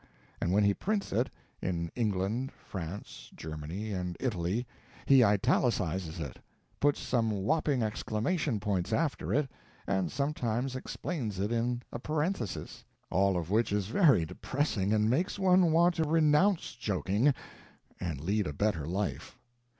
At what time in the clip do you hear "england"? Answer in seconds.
1.95-2.51